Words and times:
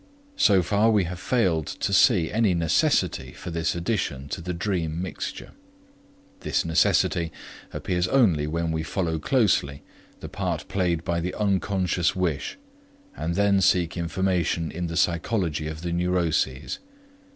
So 0.37 0.63
far 0.63 0.89
we 0.89 1.03
have 1.03 1.19
failed 1.19 1.67
to 1.67 1.93
see 1.93 2.31
any 2.31 2.55
necessity 2.55 3.33
for 3.33 3.51
this 3.51 3.75
addition 3.75 4.29
to 4.29 4.41
the 4.41 4.51
dream 4.51 4.99
mixture. 4.99 5.51
This 6.39 6.65
necessity 6.65 7.31
appears 7.71 8.07
only 8.07 8.47
when 8.47 8.71
we 8.71 8.81
follow 8.81 9.19
closely 9.19 9.83
the 10.19 10.27
part 10.27 10.67
played 10.67 11.03
by 11.03 11.19
the 11.19 11.35
unconscious 11.35 12.15
wish, 12.15 12.57
and 13.15 13.35
then 13.35 13.61
seek 13.61 13.95
information 13.95 14.71
in 14.71 14.87
the 14.87 14.97
psychology 14.97 15.67
of 15.67 15.83
the 15.83 15.91
neuroses. 15.93 16.79